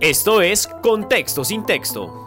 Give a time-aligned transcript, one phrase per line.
[0.00, 2.24] Esto es Contexto sin texto.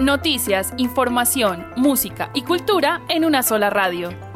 [0.00, 4.31] Noticias, información, música y cultura en una sola radio.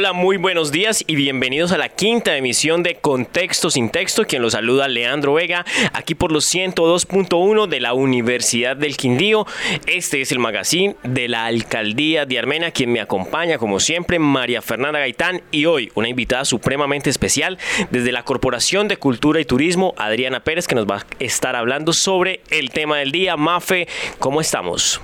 [0.00, 4.24] Hola, muy buenos días y bienvenidos a la quinta emisión de Contexto sin texto.
[4.24, 9.46] Quien los saluda Leandro Vega, aquí por los 102.1 de la Universidad del Quindío.
[9.84, 14.62] Este es el magazine de la Alcaldía de Armenia, quien me acompaña como siempre, María
[14.62, 17.58] Fernanda Gaitán y hoy una invitada supremamente especial
[17.90, 21.92] desde la Corporación de Cultura y Turismo, Adriana Pérez, que nos va a estar hablando
[21.92, 23.36] sobre el tema del día.
[23.36, 23.86] Mafe,
[24.18, 24.98] ¿cómo estamos?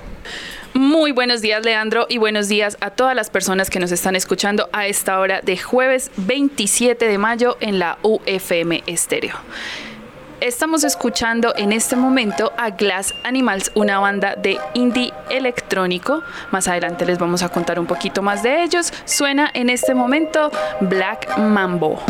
[0.78, 4.68] Muy buenos días, Leandro, y buenos días a todas las personas que nos están escuchando
[4.74, 9.36] a esta hora de jueves 27 de mayo en la UFM Estéreo.
[10.42, 16.22] Estamos escuchando en este momento a Glass Animals, una banda de indie electrónico.
[16.50, 18.92] Más adelante les vamos a contar un poquito más de ellos.
[19.06, 20.50] Suena en este momento
[20.82, 22.02] Black Mambo.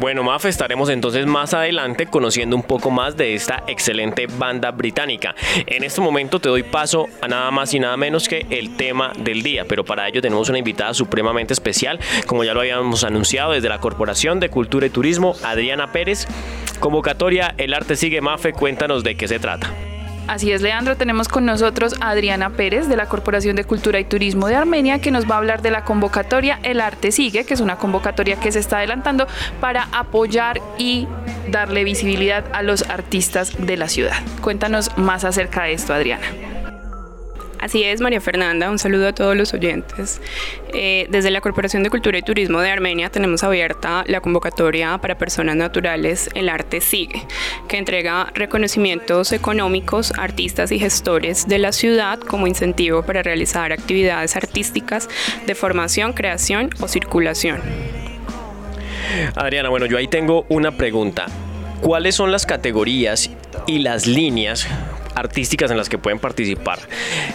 [0.00, 5.34] Bueno, Mafe, estaremos entonces más adelante conociendo un poco más de esta excelente banda británica.
[5.66, 9.12] En este momento te doy paso a nada más y nada menos que el tema
[9.18, 13.52] del día, pero para ello tenemos una invitada supremamente especial, como ya lo habíamos anunciado
[13.52, 16.26] desde la Corporación de Cultura y Turismo, Adriana Pérez.
[16.80, 19.70] Convocatoria El Arte Sigue Mafe, cuéntanos de qué se trata.
[20.28, 24.04] Así es, Leandro, tenemos con nosotros a Adriana Pérez de la Corporación de Cultura y
[24.04, 27.54] Turismo de Armenia que nos va a hablar de la convocatoria El Arte Sigue, que
[27.54, 29.26] es una convocatoria que se está adelantando
[29.58, 31.08] para apoyar y
[31.50, 34.18] darle visibilidad a los artistas de la ciudad.
[34.42, 36.26] Cuéntanos más acerca de esto, Adriana.
[37.60, 40.20] Así es, María Fernanda, un saludo a todos los oyentes.
[40.72, 45.18] Eh, desde la Corporación de Cultura y Turismo de Armenia tenemos abierta la convocatoria para
[45.18, 47.26] personas naturales El Arte Sigue,
[47.66, 53.72] que entrega reconocimientos económicos a artistas y gestores de la ciudad como incentivo para realizar
[53.72, 55.08] actividades artísticas
[55.46, 57.60] de formación, creación o circulación.
[59.34, 61.26] Adriana, bueno, yo ahí tengo una pregunta.
[61.80, 63.30] ¿Cuáles son las categorías
[63.66, 64.66] y las líneas
[65.18, 66.78] artísticas en las que pueden participar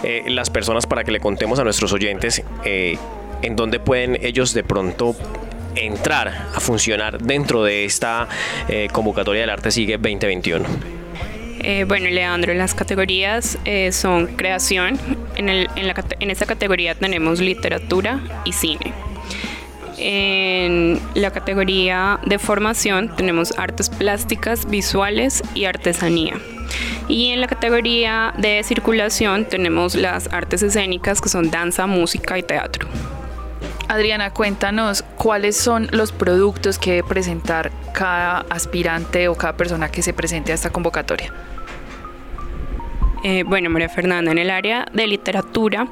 [0.03, 2.97] eh, las personas para que le contemos a nuestros oyentes eh,
[3.41, 5.15] en dónde pueden ellos de pronto
[5.75, 8.27] entrar a funcionar dentro de esta
[8.67, 10.65] eh, convocatoria del Arte Sigue 2021?
[11.87, 13.57] bueno, Leandro, las categorías
[13.91, 14.99] son creación.
[15.37, 18.93] En, el, en, la, en esta categoría tenemos literatura y cine.
[19.97, 26.35] En la categoría de formación tenemos artes plásticas, visuales y artesanía.
[27.07, 32.43] Y en la categoría de circulación tenemos las artes escénicas que son danza, música y
[32.43, 32.87] teatro.
[33.89, 40.01] Adriana, cuéntanos cuáles son los productos que debe presentar cada aspirante o cada persona que
[40.01, 41.33] se presente a esta convocatoria.
[43.23, 45.87] Eh, bueno, María Fernanda, en el área de literatura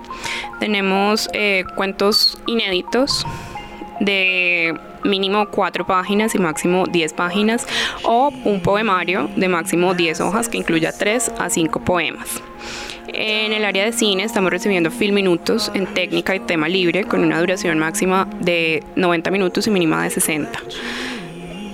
[0.59, 3.25] tenemos eh, cuentos inéditos
[4.01, 7.67] de mínimo cuatro páginas y máximo 10 páginas
[8.03, 12.41] o un poemario de máximo 10 hojas que incluya 3 a 5 poemas.
[13.07, 17.23] En el área de cine estamos recibiendo film minutos en técnica y tema libre con
[17.23, 20.59] una duración máxima de 90 minutos y mínima de 60.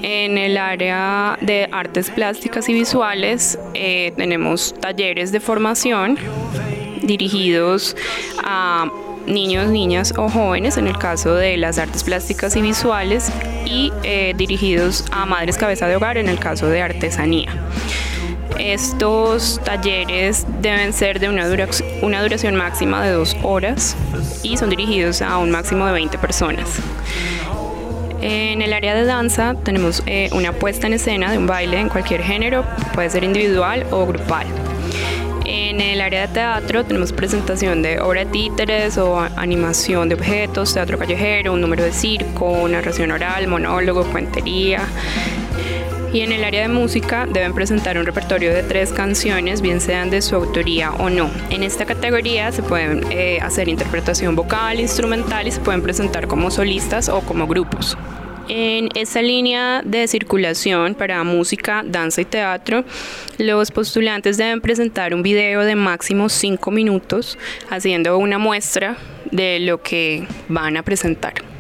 [0.01, 6.17] En el área de artes plásticas y visuales eh, tenemos talleres de formación
[7.01, 7.95] dirigidos
[8.43, 8.91] a
[9.27, 13.31] niños, niñas o jóvenes en el caso de las artes plásticas y visuales
[13.65, 17.53] y eh, dirigidos a madres cabeza de hogar en el caso de artesanía.
[18.57, 23.95] Estos talleres deben ser de una, duración máxima de dos horas
[24.41, 26.79] y son dirigidos a un máximo de 20 personas.
[28.19, 31.89] En el área de danza tenemos eh, una puesta en escena de un baile en
[31.89, 34.47] cualquier género, puede ser individual o grupal.
[35.49, 40.73] En el área de teatro tenemos presentación de obra de títeres o animación de objetos,
[40.73, 44.81] teatro callejero, un número de circo, narración oral, monólogo, cuentería.
[46.11, 50.09] Y en el área de música deben presentar un repertorio de tres canciones, bien sean
[50.09, 51.29] de su autoría o no.
[51.49, 56.51] En esta categoría se pueden eh, hacer interpretación vocal, instrumental y se pueden presentar como
[56.51, 57.97] solistas o como grupos.
[58.49, 62.85] En esa línea de circulación para música, danza y teatro,
[63.37, 67.37] los postulantes deben presentar un video de máximo 5 minutos
[67.69, 68.95] haciendo una muestra
[69.31, 71.56] de lo que van a presentar.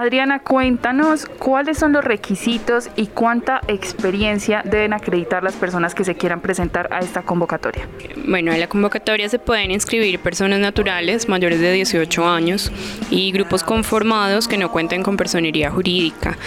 [0.00, 6.14] Adriana, cuéntanos cuáles son los requisitos y cuánta experiencia deben acreditar las personas que se
[6.14, 7.88] quieran presentar a esta convocatoria.
[8.24, 12.70] Bueno, en la convocatoria se pueden inscribir personas naturales mayores de 18 años
[13.10, 16.38] y grupos conformados que no cuenten con personería jurídica.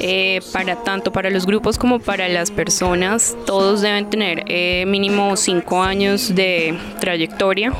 [0.00, 5.34] Eh, para tanto para los grupos como para las personas, todos deben tener eh, mínimo
[5.34, 7.72] 5 años de trayectoria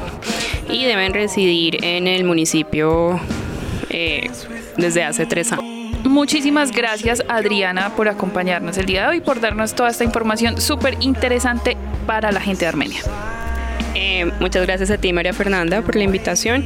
[0.70, 3.20] y deben residir en el municipio.
[3.90, 4.30] Eh,
[4.78, 5.64] desde hace tres años.
[6.04, 10.96] Muchísimas gracias Adriana por acompañarnos el día de hoy, por darnos toda esta información súper
[11.00, 11.76] interesante
[12.06, 13.02] para la gente de Armenia.
[13.94, 16.64] Eh, muchas gracias a ti María Fernanda por la invitación.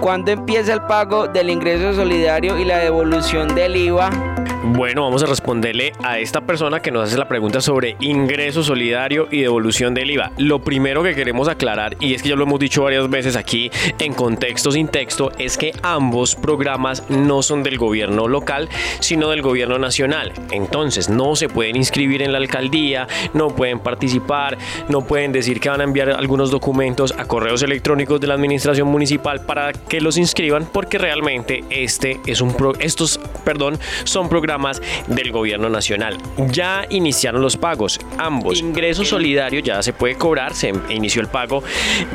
[0.04, 4.34] ¿Cuándo empieza el pago del ingreso solidario y la devolución del IVA?
[4.66, 9.28] Bueno, vamos a responderle a esta persona que nos hace la pregunta sobre ingreso solidario
[9.30, 10.32] y devolución del IVA.
[10.38, 13.70] Lo primero que queremos aclarar, y es que ya lo hemos dicho varias veces aquí
[14.00, 18.70] en contexto sin texto, es que ambos programas no son del gobierno local,
[19.02, 20.32] sino del gobierno nacional.
[20.52, 24.58] Entonces, no se pueden inscribir en la alcaldía, no pueden participar,
[24.88, 28.88] no pueden decir que van a enviar algunos documentos a correos electrónicos de la administración
[28.88, 35.32] municipal para que los inscriban, porque realmente este es un estos, perdón, son programas del
[35.32, 36.18] gobierno nacional.
[36.50, 38.60] Ya iniciaron los pagos, ambos.
[38.60, 41.62] Ingreso solidario ya se puede cobrar, se inició el pago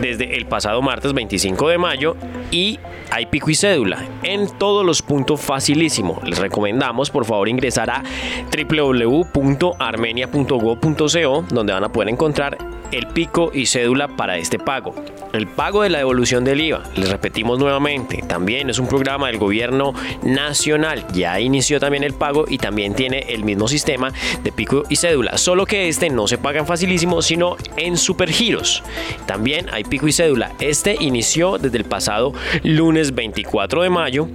[0.00, 2.16] desde el pasado martes 25 de mayo
[2.50, 2.80] y
[3.12, 6.20] hay pico y cédula en todos los puntos facilísimo.
[6.24, 8.02] Les recomendamos por favor ingresar a
[8.50, 12.58] www.armenia.go.co donde van a poder encontrar
[12.92, 14.94] el pico y cédula para este pago.
[15.32, 19.36] El pago de la devolución del IVA, les repetimos nuevamente, también es un programa del
[19.36, 19.92] gobierno
[20.22, 21.04] nacional.
[21.12, 24.12] Ya inició también el pago y también tiene el mismo sistema
[24.42, 28.82] de pico y cédula, solo que este no se paga en facilísimo, sino en supergiros.
[29.26, 30.52] También hay pico y cédula.
[30.60, 32.32] Este inició desde el pasado
[32.62, 34.28] lunes 24 de mayo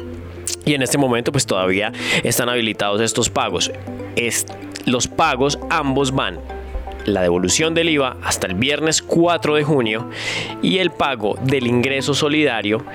[0.66, 1.92] y en este momento pues todavía
[2.24, 3.72] están habilitados estos pagos.
[4.16, 4.46] Es,
[4.86, 6.40] los pagos ambos van
[7.06, 10.10] la devolución del IVA hasta el viernes 4 de junio
[10.62, 12.86] y el pago del ingreso solidario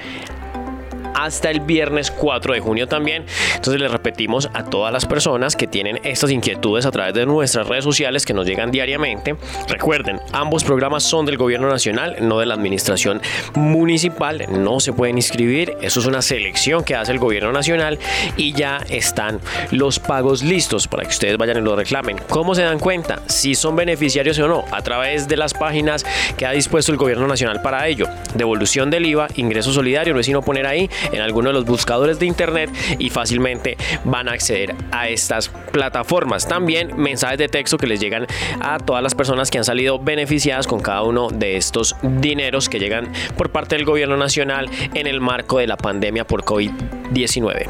[1.19, 3.27] hasta el viernes 4 de junio también.
[3.55, 7.67] Entonces les repetimos a todas las personas que tienen estas inquietudes a través de nuestras
[7.67, 9.37] redes sociales que nos llegan diariamente.
[9.67, 13.21] Recuerden, ambos programas son del gobierno nacional, no de la administración
[13.55, 14.47] municipal.
[14.49, 15.77] No se pueden inscribir.
[15.83, 17.99] Eso es una selección que hace el gobierno nacional
[18.37, 19.41] y ya están
[19.73, 22.17] los pagos listos para que ustedes vayan y lo reclamen.
[22.29, 24.65] ¿Cómo se dan cuenta si son beneficiarios o no?
[24.71, 26.07] A través de las páginas
[26.37, 28.07] que ha dispuesto el gobierno nacional para ello.
[28.35, 32.19] Devolución del IVA, ingreso solidario, no es sino poner ahí en alguno de los buscadores
[32.19, 36.47] de internet y fácilmente van a acceder a estas plataformas.
[36.47, 38.27] También mensajes de texto que les llegan
[38.61, 42.79] a todas las personas que han salido beneficiadas con cada uno de estos dineros que
[42.79, 47.67] llegan por parte del gobierno nacional en el marco de la pandemia por COVID-19.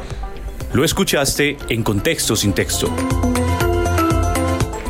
[0.73, 2.89] Lo escuchaste en contexto sin texto.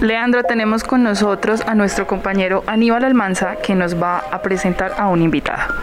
[0.02, 5.08] Leandro, tenemos con nosotros a nuestro compañero Aníbal Almanza que nos va a presentar a
[5.08, 5.74] un invitado.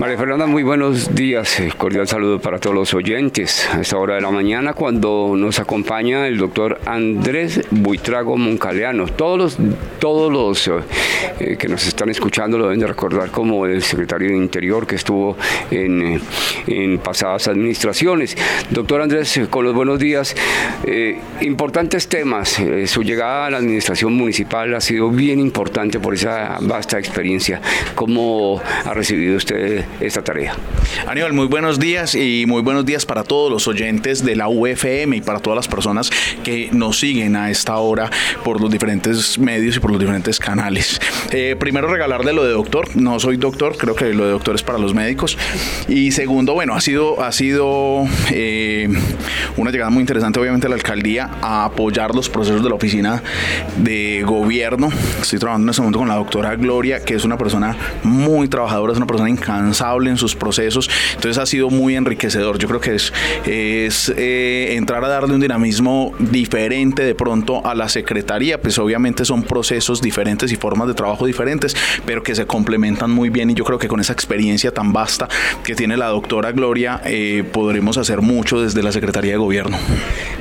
[0.00, 1.60] María Fernanda, muy buenos días.
[1.60, 3.68] Eh, cordial saludo para todos los oyentes.
[3.70, 9.08] A esta hora de la mañana, cuando nos acompaña el doctor Andrés Buitrago Moncaleano.
[9.08, 9.58] Todos los,
[9.98, 10.72] todos los eh,
[11.38, 14.94] eh, que nos están escuchando lo deben de recordar como el secretario de Interior que
[14.94, 15.36] estuvo
[15.70, 16.18] en,
[17.04, 18.38] pasadas administraciones.
[18.70, 20.34] Doctor Andrés, con los buenos días.
[21.42, 22.58] importantes temas.
[22.86, 27.60] su llegada a la administración municipal ha sido bien importante por esa vasta experiencia.
[27.94, 29.84] ¿Cómo ha recibido usted?
[30.00, 30.54] Esta tarea.
[31.06, 35.16] Aníbal, muy buenos días y muy buenos días para todos los oyentes de la UFM
[35.16, 36.10] y para todas las personas
[36.42, 38.10] que nos siguen a esta hora
[38.44, 41.00] por los diferentes medios y por los diferentes canales.
[41.32, 42.96] Eh, primero, regalarle lo de doctor.
[42.96, 45.36] No soy doctor, creo que lo de doctor es para los médicos.
[45.88, 48.88] Y segundo, bueno, ha sido, ha sido eh,
[49.56, 53.22] una llegada muy interesante, obviamente, a la alcaldía a apoyar los procesos de la oficina
[53.76, 54.90] de gobierno.
[55.20, 58.92] Estoy trabajando en este momento con la doctora Gloria, que es una persona muy trabajadora,
[58.92, 60.90] es una persona incansable en sus procesos.
[61.14, 62.58] Entonces ha sido muy enriquecedor.
[62.58, 63.12] Yo creo que es,
[63.46, 68.60] es eh, entrar a darle un dinamismo diferente de pronto a la secretaría.
[68.60, 73.30] Pues obviamente son procesos diferentes y formas de trabajo diferentes, pero que se complementan muy
[73.30, 75.28] bien y yo creo que con esa experiencia tan vasta
[75.64, 79.78] que tiene la doctora Gloria eh, podremos hacer mucho desde la Secretaría de Gobierno.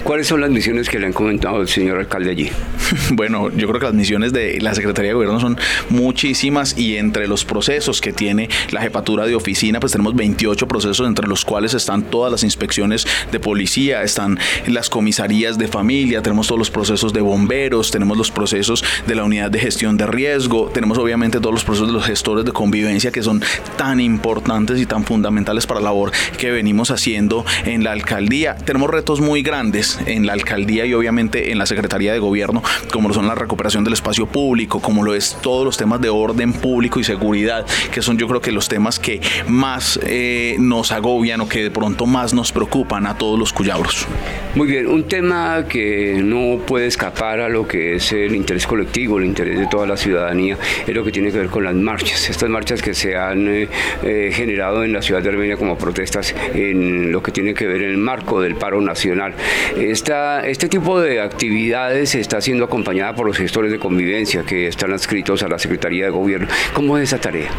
[0.03, 2.50] ¿Cuáles son las misiones que le han comentado el señor alcalde allí?
[3.12, 5.58] bueno, yo creo que las misiones de la Secretaría de Gobierno son
[5.89, 11.08] muchísimas y entre los procesos que tiene la jefatura de oficina, pues tenemos 28 procesos
[11.08, 16.48] entre los cuales están todas las inspecciones de policía, están las comisarías de familia, tenemos
[16.48, 20.70] todos los procesos de bomberos, tenemos los procesos de la unidad de gestión de riesgo,
[20.74, 23.42] tenemos obviamente todos los procesos de los gestores de convivencia que son
[23.78, 28.56] tan importantes y tan fundamentales para la labor que venimos haciendo en la alcaldía.
[28.56, 33.08] Tenemos retos muy grandes en la alcaldía y obviamente en la Secretaría de Gobierno, como
[33.08, 36.54] lo son la recuperación del espacio público, como lo es todos los temas de orden
[36.54, 41.42] público y seguridad, que son yo creo que los temas que más eh, nos agobian
[41.42, 44.08] o que de pronto más nos preocupan a todos los cuyabros.
[44.56, 49.20] Muy bien, un tema que no puede escapar a lo que es el interés colectivo,
[49.20, 50.58] el interés de toda la ciudadanía,
[50.88, 52.30] es lo que tiene que ver con las marchas.
[52.30, 53.68] Estas marchas que se han eh,
[54.04, 57.84] eh, generado en la ciudad de Armenia como protestas en lo que tiene que ver
[57.84, 59.34] en el marco del paro nacional.
[59.78, 64.94] Esta, este tipo de actividades está siendo acompañada por los gestores de convivencia que están
[64.94, 66.48] adscritos a la Secretaría de Gobierno.
[66.74, 67.50] ¿Cómo es esa tarea?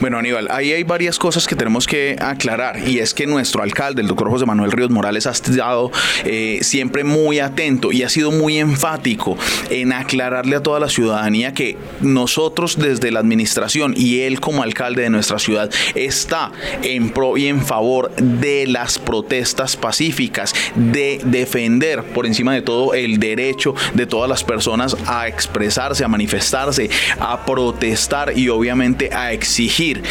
[0.00, 4.02] Bueno, Aníbal, ahí hay varias cosas que tenemos que aclarar y es que nuestro alcalde,
[4.02, 5.90] el doctor José Manuel Ríos Morales, ha estado
[6.24, 9.36] eh, siempre muy atento y ha sido muy enfático
[9.70, 15.02] en aclararle a toda la ciudadanía que nosotros desde la administración y él como alcalde
[15.02, 16.52] de nuestra ciudad está
[16.82, 22.94] en pro y en favor de las protestas pacíficas, de defender por encima de todo
[22.94, 26.90] el derecho de todas las personas a expresarse, a manifestarse,
[27.20, 30.02] a protestar y obviamente a exigir.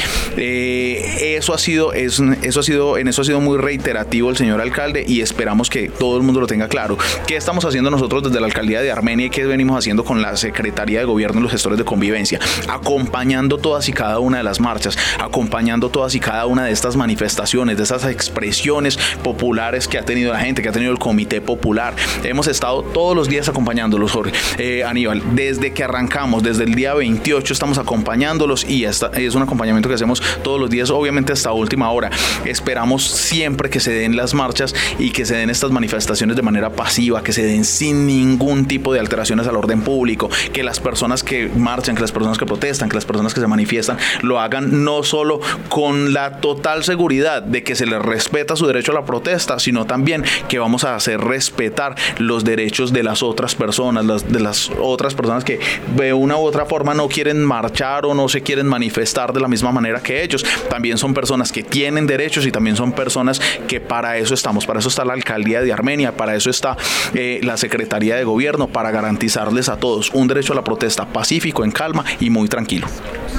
[0.46, 4.60] Eh, eso ha sido, eso ha sido, en eso ha sido muy reiterativo el señor
[4.60, 6.98] alcalde y esperamos que todo el mundo lo tenga claro.
[7.26, 10.36] ¿Qué estamos haciendo nosotros desde la alcaldía de Armenia y qué venimos haciendo con la
[10.36, 12.42] Secretaría de Gobierno y los gestores de convivencia?
[12.68, 16.98] Acompañando todas y cada una de las marchas, acompañando todas y cada una de estas
[16.98, 21.40] manifestaciones, de estas expresiones populares que ha tenido la gente, que ha tenido el Comité
[21.40, 21.96] Popular.
[22.22, 24.34] Hemos estado todos los días acompañándolos, Jorge.
[24.58, 29.44] Eh, Aníbal, desde que arrancamos, desde el día 28 estamos acompañándolos y esta, es un
[29.44, 32.10] acompañamiento que hacemos todos los días, obviamente hasta última hora.
[32.46, 36.72] Esperamos siempre que se den las marchas y que se den estas manifestaciones de manera
[36.72, 41.24] pasiva, que se den sin ningún tipo de alteraciones al orden público, que las personas
[41.24, 44.84] que marchan, que las personas que protestan, que las personas que se manifiestan lo hagan
[44.84, 49.06] no solo con la total seguridad de que se les respeta su derecho a la
[49.06, 54.32] protesta, sino también que vamos a hacer respetar los derechos de las otras personas, las,
[54.32, 55.60] de las otras personas que
[55.96, 59.48] de una u otra forma no quieren marchar o no se quieren manifestar de la
[59.48, 60.46] misma manera que ellos.
[60.70, 64.80] También son personas que tienen derechos y también son personas que para eso estamos, para
[64.80, 66.78] eso está la alcaldía de Armenia, para eso está
[67.14, 71.64] eh, la Secretaría de Gobierno, para garantizarles a todos un derecho a la protesta pacífico,
[71.64, 72.88] en calma y muy tranquilo.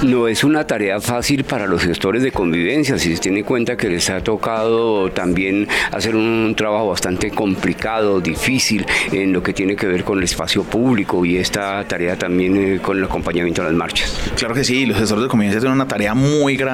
[0.03, 3.77] No es una tarea fácil para los gestores de convivencia, si se tiene en cuenta
[3.77, 9.77] que les ha tocado también hacer un trabajo bastante complicado, difícil en lo que tiene
[9.77, 13.67] que ver con el espacio público y esta tarea también eh, con el acompañamiento a
[13.67, 14.19] las marchas.
[14.37, 16.74] Claro que sí, los gestores de convivencia tienen una tarea muy grande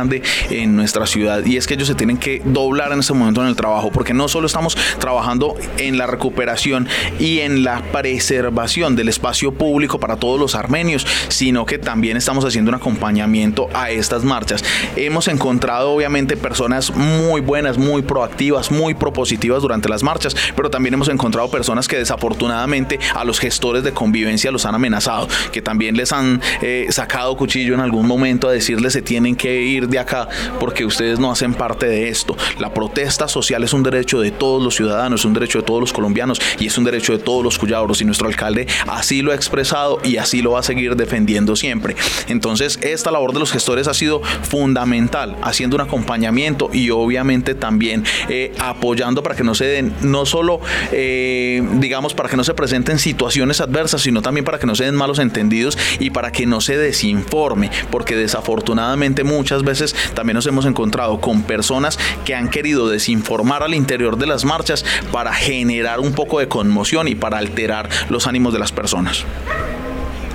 [0.50, 3.48] en nuestra ciudad y es que ellos se tienen que doblar en este momento en
[3.48, 6.88] el trabajo porque no solo estamos trabajando en la recuperación
[7.18, 12.44] y en la preservación del espacio público para todos los armenios, sino que también estamos
[12.44, 14.64] haciendo un acompañamiento a estas marchas.
[14.96, 20.94] Hemos encontrado obviamente personas muy buenas, muy proactivas, muy propositivas durante las marchas, pero también
[20.94, 25.96] hemos encontrado personas que desafortunadamente a los gestores de convivencia los han amenazado, que también
[25.96, 29.98] les han eh, sacado cuchillo en algún momento a decirles se tienen que ir de
[29.98, 30.28] acá
[30.58, 32.36] porque ustedes no hacen parte de esto.
[32.58, 35.80] La protesta social es un derecho de todos los ciudadanos, es un derecho de todos
[35.80, 39.32] los colombianos y es un derecho de todos los cuyabros y nuestro alcalde así lo
[39.32, 41.96] ha expresado y así lo va a seguir defendiendo siempre.
[42.28, 48.04] Entonces, esta labor de los gestores ha sido fundamental, haciendo un acompañamiento y obviamente también
[48.28, 50.60] eh, apoyando para que no se den, no solo,
[50.92, 54.84] eh, digamos, para que no se presenten situaciones adversas, sino también para que no se
[54.84, 59.79] den malos entendidos y para que no se desinforme, porque desafortunadamente muchas veces
[60.14, 64.84] también nos hemos encontrado con personas que han querido desinformar al interior de las marchas
[65.12, 69.24] para generar un poco de conmoción y para alterar los ánimos de las personas.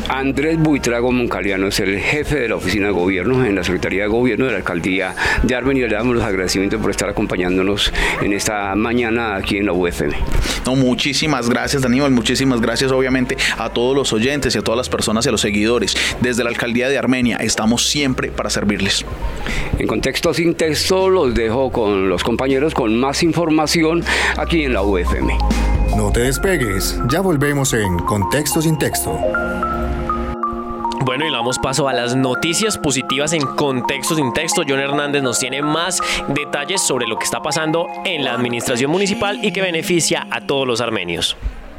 [0.10, 4.08] Andrés Buitrago Moncaliano es el jefe de la oficina de gobierno en la Secretaría de
[4.08, 5.88] Gobierno de la Alcaldía de Armenia.
[5.88, 10.16] Le damos los agradecimientos por estar acompañándonos en esta mañana aquí en la UFM.
[10.66, 12.12] No, muchísimas gracias, Daniel.
[12.12, 15.42] Muchísimas gracias, obviamente, a todos los oyentes y a todas las personas y a los
[15.42, 15.96] seguidores.
[16.22, 19.06] Desde la Alcaldía de Armenia estamos siempre para servirles.
[19.80, 24.04] En contexto sin texto, los dejo con los compañeros con más información
[24.38, 25.38] aquí en la UFM.
[25.98, 29.18] No te despegues, ya volvemos en Contexto sin texto.
[31.06, 34.64] Bueno, y damos paso a las noticias positivas en contexto sin texto.
[34.68, 39.38] John Hernández nos tiene más detalles sobre lo que está pasando en la administración municipal
[39.46, 41.38] y que beneficia a todos los armenios.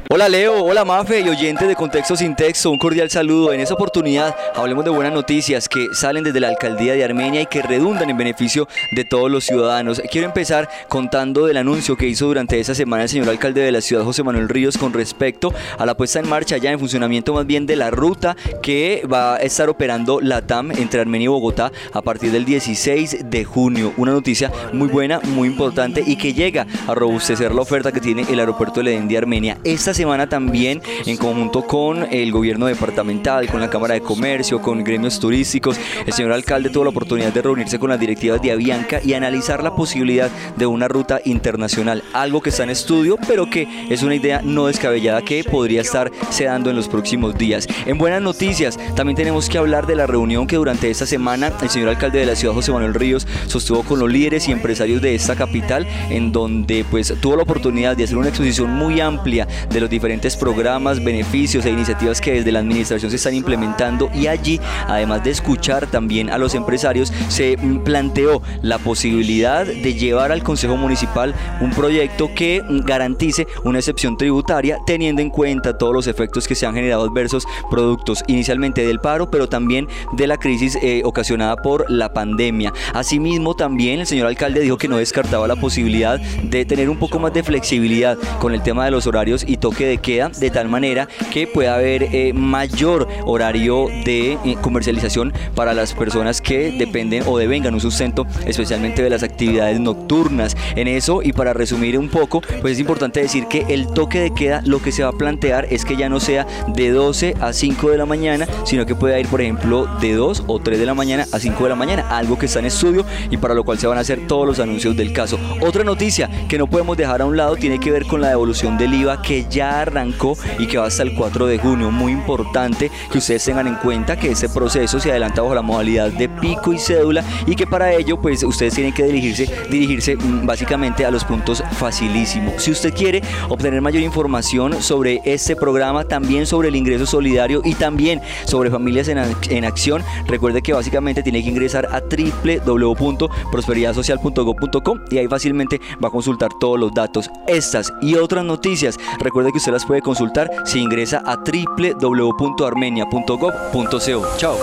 [0.09, 3.51] Hola Leo, hola Mafe y oyentes de Contexto Sin Texto, un cordial saludo.
[3.51, 7.45] En esta oportunidad hablemos de buenas noticias que salen desde la alcaldía de Armenia y
[7.45, 10.01] que redundan en beneficio de todos los ciudadanos.
[10.09, 13.81] Quiero empezar contando del anuncio que hizo durante esta semana el señor alcalde de la
[13.81, 17.45] ciudad, José Manuel Ríos, con respecto a la puesta en marcha ya en funcionamiento más
[17.45, 21.73] bien de la ruta que va a estar operando la TAM entre Armenia y Bogotá
[21.91, 23.93] a partir del 16 de junio.
[23.97, 28.25] Una noticia muy buena, muy importante y que llega a robustecer la oferta que tiene
[28.29, 29.57] el aeropuerto de Edén de Armenia.
[29.65, 34.83] Esta semana también en conjunto con el gobierno departamental, con la Cámara de Comercio, con
[34.83, 39.01] gremios turísticos, el señor alcalde tuvo la oportunidad de reunirse con las directivas de Avianca
[39.03, 43.67] y analizar la posibilidad de una ruta internacional, algo que está en estudio, pero que
[43.89, 47.67] es una idea no descabellada que podría estar se dando en los próximos días.
[47.87, 51.69] En buenas noticias, también tenemos que hablar de la reunión que durante esta semana el
[51.69, 55.15] señor alcalde de la ciudad, José Manuel Ríos, sostuvo con los líderes y empresarios de
[55.15, 59.81] esta capital, en donde pues tuvo la oportunidad de hacer una exposición muy amplia de
[59.81, 64.59] los diferentes programas, beneficios e iniciativas que desde la administración se están implementando y allí,
[64.87, 70.77] además de escuchar también a los empresarios, se planteó la posibilidad de llevar al Consejo
[70.77, 76.55] Municipal un proyecto que garantice una excepción tributaria teniendo en cuenta todos los efectos que
[76.55, 81.55] se han generado adversos productos inicialmente del paro, pero también de la crisis eh, ocasionada
[81.55, 82.73] por la pandemia.
[82.95, 87.19] Asimismo, también el señor alcalde dijo que no descartaba la posibilidad de tener un poco
[87.19, 90.69] más de flexibilidad con el tema de los horarios y toque de queda de tal
[90.69, 97.23] manera que pueda haber eh, mayor horario de eh, comercialización para las personas que dependen
[97.27, 100.55] o devengan un sustento especialmente de las actividades nocturnas.
[100.77, 104.33] En eso y para resumir un poco, pues es importante decir que el toque de
[104.33, 107.51] queda lo que se va a plantear es que ya no sea de 12 a
[107.51, 110.85] 5 de la mañana, sino que pueda ir por ejemplo de 2 o 3 de
[110.85, 113.65] la mañana a 5 de la mañana, algo que está en estudio y para lo
[113.65, 115.37] cual se van a hacer todos los anuncios del caso.
[115.59, 118.77] Otra noticia que no podemos dejar a un lado tiene que ver con la devolución
[118.77, 121.91] del IVA que ya arrancó y que va hasta el 4 de junio.
[121.91, 126.11] Muy importante que ustedes tengan en cuenta que este proceso se adelanta bajo la modalidad
[126.11, 130.45] de pico y cédula y que para ello pues ustedes tienen que dirigirse, dirigirse mm,
[130.45, 132.61] básicamente a los puntos facilísimos.
[132.61, 137.75] Si usted quiere obtener mayor información sobre este programa, también sobre el ingreso solidario y
[137.75, 145.17] también sobre familias en, en acción, recuerde que básicamente tiene que ingresar a www.prosperidadsocial.gov.com y
[145.17, 147.31] ahí fácilmente va a consultar todos los datos.
[147.47, 154.37] Estas y otras noticias, recuerde que usted las puede consultar si ingresa a www.armenia.gov.co.
[154.37, 154.57] Chao.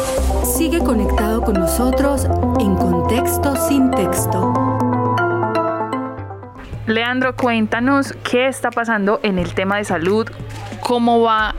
[0.45, 2.27] Sigue conectado con nosotros
[2.61, 4.53] en Contexto sin texto.
[6.87, 10.29] Leandro, cuéntanos qué está pasando en el tema de salud,
[10.81, 11.55] cómo va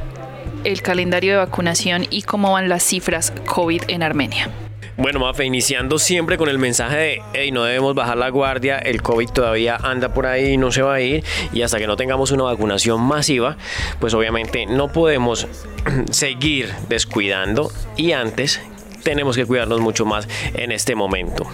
[0.63, 4.49] el calendario de vacunación y cómo van las cifras COVID en Armenia.
[4.97, 9.01] Bueno, Mafe, iniciando siempre con el mensaje de, hey, no debemos bajar la guardia, el
[9.01, 11.97] COVID todavía anda por ahí y no se va a ir, y hasta que no
[11.97, 13.57] tengamos una vacunación masiva,
[13.99, 15.47] pues obviamente no podemos
[16.11, 18.61] seguir descuidando y antes
[19.03, 21.45] tenemos que cuidarnos mucho más en este momento.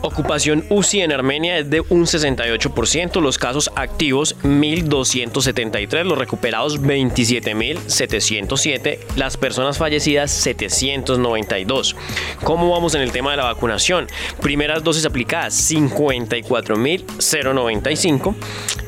[0.00, 9.00] Ocupación UCI en Armenia es de un 68%, los casos activos 1.273, los recuperados 27.707,
[9.16, 11.96] las personas fallecidas 792.
[12.44, 14.06] ¿Cómo vamos en el tema de la vacunación?
[14.40, 18.36] Primeras dosis aplicadas 54.095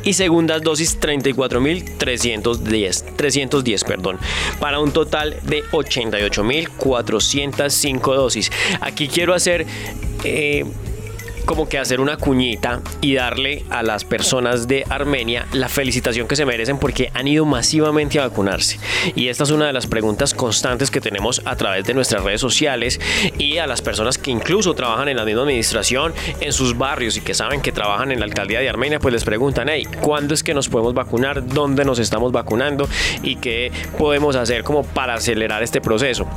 [0.05, 4.21] y segundas dosis 34.310, 310, perdón,
[4.61, 8.53] para un total de 88.405 dosis.
[8.81, 9.67] Aquí quiero hacer...
[10.23, 10.65] Eh,
[11.51, 16.37] como que hacer una cuñita y darle a las personas de Armenia la felicitación que
[16.37, 18.79] se merecen porque han ido masivamente a vacunarse.
[19.17, 22.41] Y esta es una de las preguntas constantes que tenemos a través de nuestras redes
[22.41, 23.01] sociales
[23.37, 27.21] y a las personas que incluso trabajan en la misma administración, en sus barrios y
[27.21, 30.45] que saben que trabajan en la alcaldía de Armenia, pues les preguntan, hey, ¿cuándo es
[30.45, 31.45] que nos podemos vacunar?
[31.45, 32.89] ¿Dónde nos estamos vacunando?
[33.25, 36.29] ¿Y qué podemos hacer como para acelerar este proceso?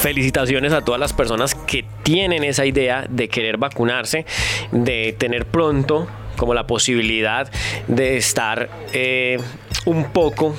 [0.00, 4.24] Felicitaciones a todas las personas que tienen esa idea de querer vacunarse,
[4.70, 6.06] de tener pronto
[6.36, 7.50] como la posibilidad
[7.88, 9.38] de estar eh,
[9.86, 10.54] un poco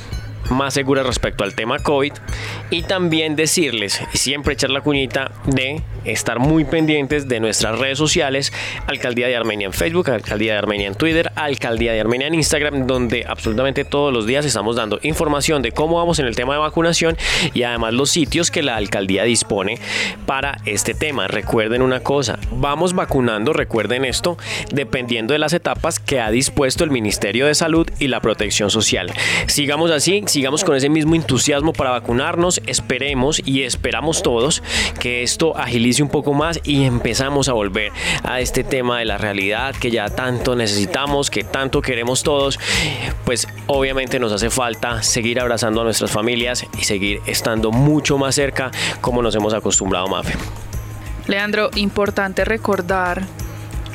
[0.49, 2.13] más seguras respecto al tema COVID
[2.69, 8.51] y también decirles, siempre echar la cuñita de estar muy pendientes de nuestras redes sociales,
[8.87, 12.87] Alcaldía de Armenia en Facebook, Alcaldía de Armenia en Twitter, Alcaldía de Armenia en Instagram,
[12.87, 16.59] donde absolutamente todos los días estamos dando información de cómo vamos en el tema de
[16.59, 17.17] vacunación
[17.53, 19.79] y además los sitios que la alcaldía dispone
[20.25, 21.27] para este tema.
[21.27, 24.37] Recuerden una cosa, vamos vacunando, recuerden esto,
[24.71, 29.11] dependiendo de las etapas que ha dispuesto el Ministerio de Salud y la Protección Social.
[29.47, 34.61] Sigamos así, sigamos con ese mismo entusiasmo para vacunarnos, esperemos y esperamos todos
[34.99, 37.91] que esto agilice un poco más y empezamos a volver
[38.23, 42.59] a este tema de la realidad que ya tanto necesitamos, que tanto queremos todos,
[43.25, 48.35] pues obviamente nos hace falta seguir abrazando a nuestras familias y seguir estando mucho más
[48.35, 50.35] cerca como nos hemos acostumbrado, Mafe.
[51.27, 53.23] Leandro, importante recordar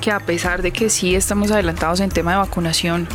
[0.01, 3.09] que a pesar de que sí estamos adelantados en tema de vacunación,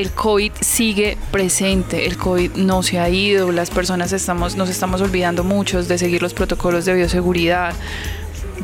[0.00, 5.02] el COVID sigue presente, el COVID no se ha ido, las personas estamos, nos estamos
[5.02, 7.74] olvidando muchos de seguir los protocolos de bioseguridad.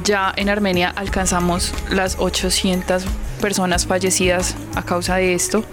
[0.05, 3.05] Ya en Armenia alcanzamos las 800
[3.43, 5.64] personas fallecidas a causa de esto.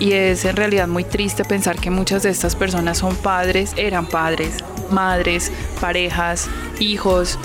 [0.00, 4.06] Y es en realidad muy triste pensar que muchas de estas personas son padres, eran
[4.06, 4.56] padres,
[4.90, 6.48] madres, parejas,
[6.80, 7.38] hijos,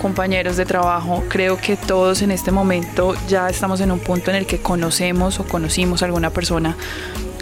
[0.00, 4.36] compañeros de trabajo, creo que todos en este momento ya estamos en un punto en
[4.36, 6.76] el que conocemos o conocimos a alguna persona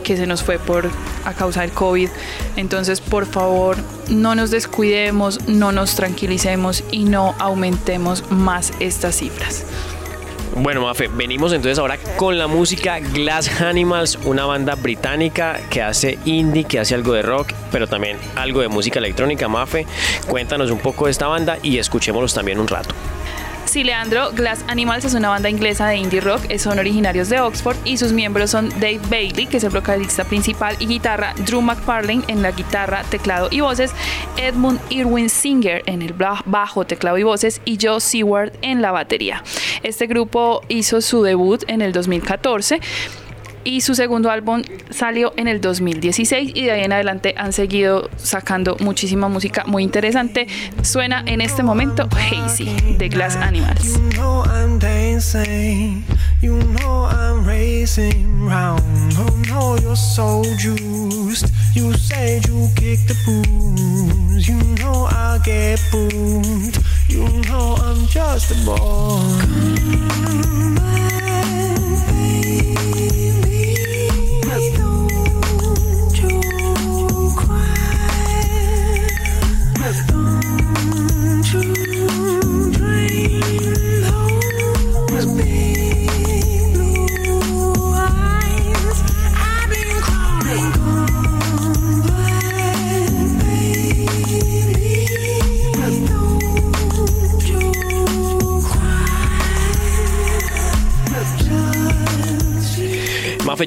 [0.03, 0.91] que se nos fue por
[1.25, 2.09] a causa del COVID.
[2.57, 3.77] Entonces, por favor,
[4.09, 9.65] no nos descuidemos, no nos tranquilicemos y no aumentemos más estas cifras.
[10.57, 16.19] Bueno, Mafe, venimos entonces ahora con la música Glass Animals, una banda británica que hace
[16.25, 19.49] indie, que hace algo de rock, pero también algo de música electrónica.
[19.49, 19.87] Mafe,
[20.29, 22.95] cuéntanos un poco de esta banda y escuchémoslos también un rato.
[23.71, 27.77] Sí, Leandro, Glass Animals es una banda inglesa de indie rock, son originarios de Oxford
[27.85, 32.25] y sus miembros son Dave Bailey, que es el vocalista principal y guitarra, Drew McFarlane
[32.27, 33.93] en la guitarra, teclado y voces,
[34.37, 39.45] Edmund Irwin Singer en el bajo, teclado y voces y Joe Seward en la batería.
[39.85, 42.81] Este grupo hizo su debut en el 2014
[43.65, 48.11] y su segundo álbum salió en el 2016 y de ahí en adelante han seguido
[48.17, 50.47] sacando muchísima música muy interesante.
[50.83, 53.99] Suena en este momento Hazy de Glass Animals.
[56.43, 58.81] You know I'm racing round.
[59.19, 59.31] Oh.
[64.41, 66.79] You know I get booed.
[67.09, 69.21] You know I'm just a boy.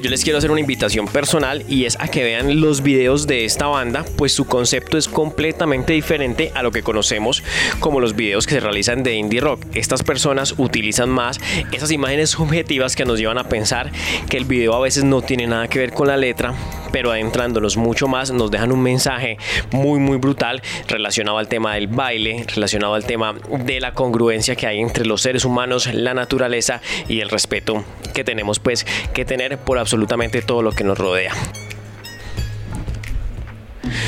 [0.00, 3.44] Yo les quiero hacer una invitación personal y es a que vean los videos de
[3.44, 7.42] esta banda, pues su concepto es completamente diferente a lo que conocemos
[7.80, 9.64] como los videos que se realizan de indie rock.
[9.74, 11.38] Estas personas utilizan más
[11.72, 13.92] esas imágenes subjetivas que nos llevan a pensar
[14.28, 16.54] que el video a veces no tiene nada que ver con la letra,
[16.94, 19.36] pero adentrándonos mucho más nos dejan un mensaje
[19.72, 24.68] muy muy brutal relacionado al tema del baile, relacionado al tema de la congruencia que
[24.68, 29.58] hay entre los seres humanos, la naturaleza y el respeto que tenemos pues que tener
[29.58, 31.32] por absolutamente todo lo que nos rodea.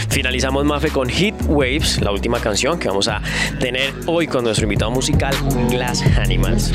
[0.08, 3.20] Finalizamos Mafe con Hit Waves, la última canción que vamos a
[3.58, 5.34] tener hoy con nuestro invitado musical
[5.70, 6.72] Glass Animals.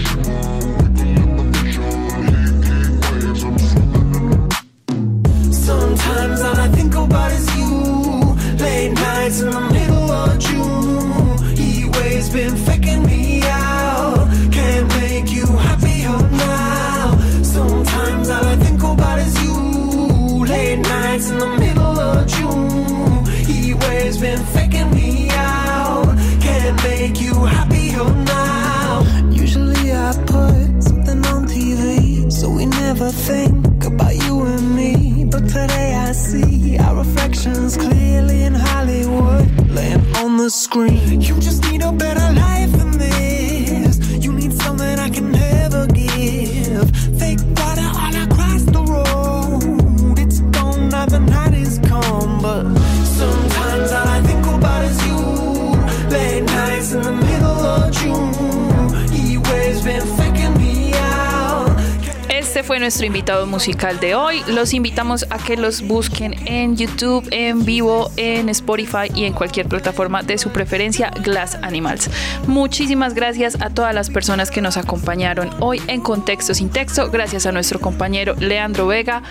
[62.82, 64.44] Nuestro invitado musical de hoy.
[64.48, 69.68] Los invitamos a que los busquen en YouTube, en vivo, en Spotify y en cualquier
[69.68, 72.10] plataforma de su preferencia, Glass Animals.
[72.48, 77.10] Muchísimas gracias a todas las personas que nos acompañaron hoy en Contexto sin Texto.
[77.12, 79.22] Gracias a nuestro compañero Leandro Vega,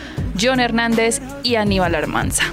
[0.40, 2.44] John Hernández y Aníbal Armanza.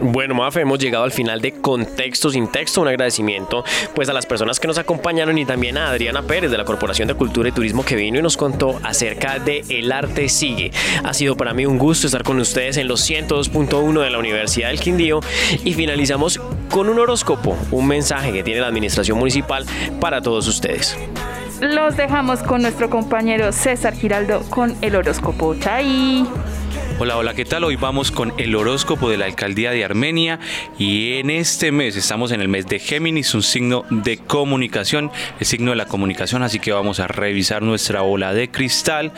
[0.00, 2.80] Bueno, Mafe, hemos llegado al final de Contexto sin Texto.
[2.80, 6.58] Un agradecimiento pues a las personas que nos acompañaron y también a Adriana Pérez de
[6.58, 10.28] la Corporación de Cultura y Turismo que vino y nos contó acerca de El Arte
[10.28, 10.70] Sigue.
[11.04, 14.68] Ha sido para mí un gusto estar con ustedes en los 102.1 de la Universidad
[14.68, 15.20] del Quindío
[15.64, 19.64] y finalizamos con un horóscopo, un mensaje que tiene la Administración Municipal
[20.00, 20.96] para todos ustedes.
[21.60, 25.56] Los dejamos con nuestro compañero César Giraldo con el horóscopo.
[25.56, 26.24] Chai.
[27.00, 27.62] Hola, hola, ¿qué tal?
[27.62, 30.40] Hoy vamos con el horóscopo de la alcaldía de Armenia
[30.80, 35.46] y en este mes estamos en el mes de Géminis, un signo de comunicación, el
[35.46, 39.12] signo de la comunicación, así que vamos a revisar nuestra bola de cristal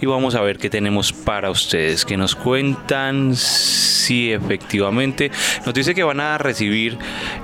[0.00, 5.32] y vamos a ver qué tenemos para ustedes, que nos cuentan si efectivamente
[5.66, 6.96] nos dice que van a recibir